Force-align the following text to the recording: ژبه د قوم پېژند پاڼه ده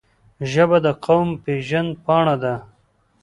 ژبه 0.51 0.77
د 0.85 0.87
قوم 1.05 1.29
پېژند 1.43 1.91
پاڼه 2.03 2.35
ده 2.43 2.55